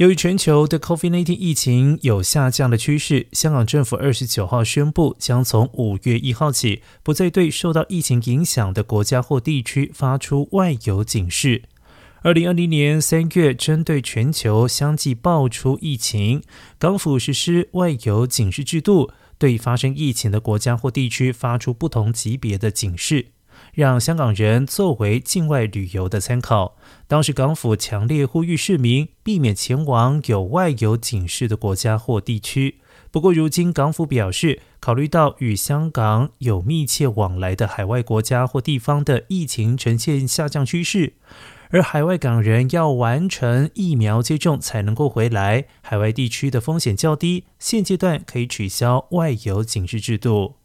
[0.00, 11.64] 由于全球的 COVID-19 疫情有下降的趋势，香港政府二十九号宣布，将从五月一号起，不再对受到疫情影响的国家或地区发出外游警示。
[12.22, 16.42] 二零二零年三月，针对全球相继爆出疫情，
[16.78, 23.26] 港府实施外游警示制度，对发生疫情的国家或地区发出不同级别的警示。
[23.74, 26.76] 让香港人作为境外旅游的参考。
[27.06, 32.76] 当时港府强烈呼吁市民避免前往有外游警示的国家或地区。
[33.10, 41.14] 不过，如今港府表示，考虑到与香港有密切往来的海外国家或地方的疫情呈现下降趋势，
[41.70, 50.59] 而海外港人要完成疫苗接种才能够回来，海外地区的风险较低，现阶段可以取消外游警示制度。